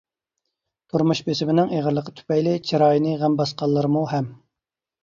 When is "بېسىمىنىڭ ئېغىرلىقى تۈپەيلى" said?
1.27-2.57